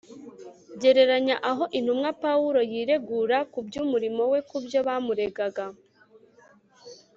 [0.81, 5.65] Gereranya aho intumwa (Pawulo) yiregura ku by'umurimo we ku byo bamuregaga.